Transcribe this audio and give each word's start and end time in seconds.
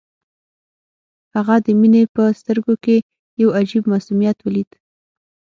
هغه 1.35 1.55
د 1.65 1.67
مينې 1.79 2.03
په 2.15 2.23
سترګو 2.39 2.73
کې 2.83 2.95
يو 3.41 3.49
عجيب 3.59 3.83
معصوميت 3.91 4.37
وليد. 4.41 4.69